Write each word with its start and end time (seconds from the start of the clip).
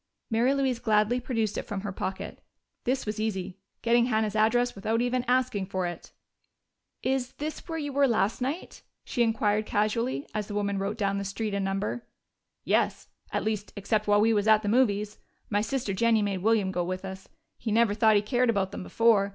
Mary 0.31 0.51
Louise 0.55 0.79
gladly 0.79 1.19
produced 1.19 1.59
it 1.59 1.65
from 1.67 1.81
her 1.81 1.91
pocket: 1.91 2.41
this 2.85 3.05
was 3.05 3.19
easy 3.19 3.59
getting 3.83 4.05
Hannah's 4.05 4.35
address 4.35 4.73
without 4.73 4.99
even 4.99 5.23
asking 5.27 5.67
for 5.67 5.85
it. 5.85 6.11
"Is 7.03 7.33
this 7.33 7.67
where 7.69 7.77
you 7.77 7.93
were 7.93 8.07
last 8.07 8.41
night?" 8.41 8.81
she 9.03 9.21
inquired 9.21 9.67
casually, 9.67 10.27
as 10.33 10.47
the 10.47 10.55
woman 10.55 10.79
wrote 10.79 10.97
down 10.97 11.19
the 11.19 11.23
street 11.23 11.53
and 11.53 11.63
number. 11.65 12.03
"Yes. 12.63 13.09
At 13.31 13.43
least, 13.43 13.73
except 13.75 14.07
while 14.07 14.21
we 14.21 14.33
was 14.33 14.47
at 14.47 14.63
the 14.63 14.67
movies. 14.69 15.19
My 15.51 15.61
sister 15.61 15.93
Jennie 15.93 16.23
made 16.23 16.39
William 16.39 16.71
go 16.71 16.83
with 16.83 17.05
us 17.05 17.29
he 17.59 17.71
never 17.71 17.93
thought 17.93 18.15
he 18.15 18.23
cared 18.23 18.49
about 18.49 18.71
them 18.71 18.81
before. 18.81 19.29